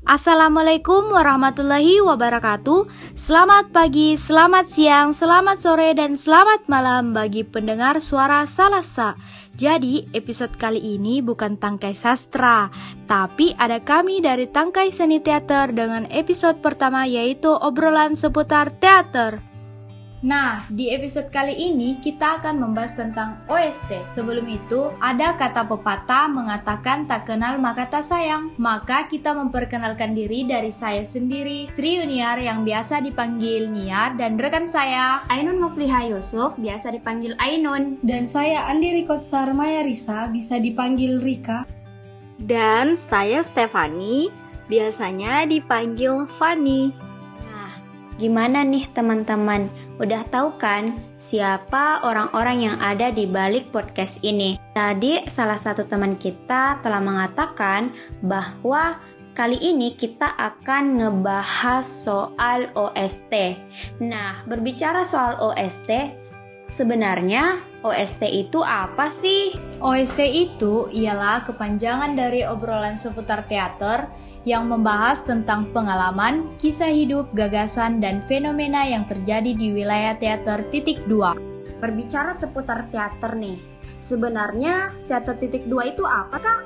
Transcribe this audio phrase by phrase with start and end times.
[0.00, 2.88] Assalamualaikum warahmatullahi wabarakatuh.
[3.12, 9.12] Selamat pagi, selamat siang, selamat sore, dan selamat malam bagi pendengar suara Salasa.
[9.60, 12.72] Jadi, episode kali ini bukan tangkai sastra,
[13.04, 19.49] tapi ada kami dari tangkai seni teater dengan episode pertama yaitu obrolan seputar teater.
[20.20, 24.12] Nah, di episode kali ini kita akan membahas tentang OST.
[24.12, 28.52] Sebelum itu, ada kata pepatah mengatakan tak kenal maka tak sayang.
[28.60, 34.68] Maka kita memperkenalkan diri dari saya sendiri, Sri Yuniar yang biasa dipanggil Niar dan rekan
[34.68, 37.96] saya Ainun Mufliha Yusuf, biasa dipanggil Ainun.
[38.04, 41.64] Dan saya Andi Rikotsar Maya Risa, bisa dipanggil Rika.
[42.36, 44.28] Dan saya Stefani,
[44.68, 47.09] biasanya dipanggil Fani.
[48.20, 49.72] Gimana nih teman-teman?
[49.96, 54.60] Udah tahu kan siapa orang-orang yang ada di balik podcast ini?
[54.76, 57.88] Tadi salah satu teman kita telah mengatakan
[58.20, 59.00] bahwa
[59.32, 63.56] kali ini kita akan ngebahas soal OST.
[64.04, 65.88] Nah, berbicara soal OST,
[66.70, 69.58] sebenarnya OST itu apa sih?
[69.82, 74.06] OST itu ialah kepanjangan dari obrolan seputar teater
[74.48, 81.04] yang membahas tentang pengalaman, kisah hidup, gagasan, dan fenomena yang terjadi di wilayah teater titik
[81.04, 81.36] dua.
[81.82, 83.60] Berbicara seputar teater nih,
[84.00, 86.60] sebenarnya teater titik dua itu apa kak?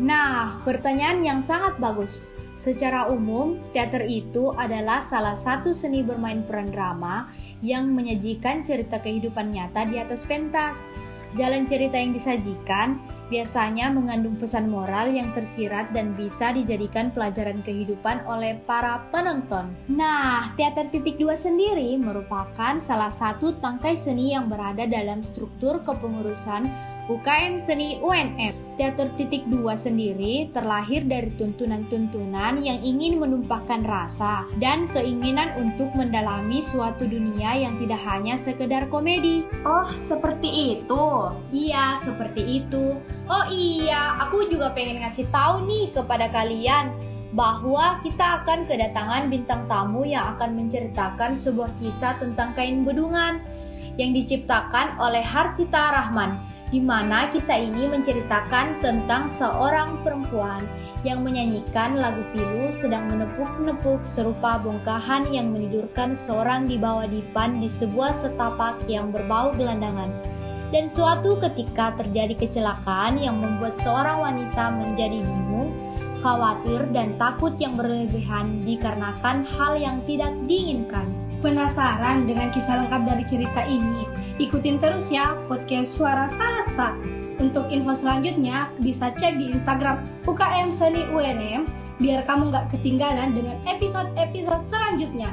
[0.00, 2.28] Nah, pertanyaan yang sangat bagus.
[2.54, 7.26] Secara umum, teater itu adalah salah satu seni bermain peran drama
[7.60, 10.86] yang menyajikan cerita kehidupan nyata di atas pentas.
[11.34, 18.22] Jalan cerita yang disajikan biasanya mengandung pesan moral yang tersirat dan bisa dijadikan pelajaran kehidupan
[18.30, 19.74] oleh para penonton.
[19.90, 26.93] Nah, teater titik dua sendiri merupakan salah satu tangkai seni yang berada dalam struktur kepengurusan
[27.04, 28.56] UKM Seni UNF.
[28.74, 36.58] Teater Titik Dua sendiri terlahir dari tuntunan-tuntunan yang ingin menumpahkan rasa dan keinginan untuk mendalami
[36.64, 39.44] suatu dunia yang tidak hanya sekedar komedi.
[39.62, 41.30] Oh, seperti itu.
[41.52, 42.98] Iya, seperti itu.
[43.28, 46.90] Oh iya, aku juga pengen ngasih tahu nih kepada kalian
[47.36, 53.44] bahwa kita akan kedatangan bintang tamu yang akan menceritakan sebuah kisah tentang kain bedungan
[54.00, 60.64] yang diciptakan oleh Harsita Rahman di mana kisah ini menceritakan tentang seorang perempuan
[61.04, 67.68] yang menyanyikan lagu pilu sedang menepuk-nepuk serupa bongkahan yang menidurkan seorang di bawah dipan di
[67.68, 70.08] sebuah setapak yang berbau gelandangan.
[70.72, 75.70] Dan suatu ketika terjadi kecelakaan yang membuat seorang wanita menjadi bingung,
[76.24, 81.06] khawatir, dan takut yang berlebihan dikarenakan hal yang tidak diinginkan.
[81.44, 84.08] Penasaran dengan kisah lengkap dari cerita ini?
[84.34, 86.98] Ikutin terus ya podcast Suara Salasa.
[87.38, 91.70] Untuk info selanjutnya bisa cek di Instagram UKM Seni UNM
[92.02, 95.30] biar kamu nggak ketinggalan dengan episode-episode selanjutnya.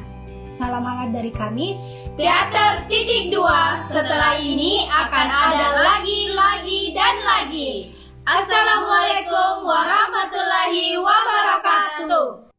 [0.51, 1.81] Salam hangat dari kami,
[2.13, 3.81] Teater Titik Dua.
[3.81, 7.95] Setelah ini akan ada lagi, lagi, dan lagi.
[8.27, 12.50] Assalamualaikum warahmatullahi wabarakatuh.